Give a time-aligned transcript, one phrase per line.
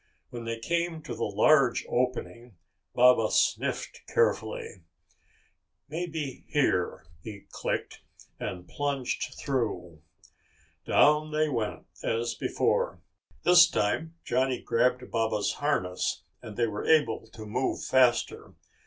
[0.31, 2.55] When they came to the large opening,
[2.95, 4.81] Baba sniffed carefully.
[5.89, 8.01] "Maybe here," he clicked,
[8.39, 10.01] and plunged through.
[10.87, 12.99] Down they went as before.
[13.43, 18.55] This time Johnny grabbed Baba's harness and they were able to move faster.